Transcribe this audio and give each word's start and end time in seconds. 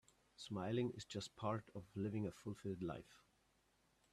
Smiling 0.37 0.91
is 0.95 1.05
just 1.05 1.35
part 1.35 1.69
of 1.75 1.83
living 1.93 2.25
a 2.25 2.31
fulfilled 2.31 2.81
life. 2.81 3.21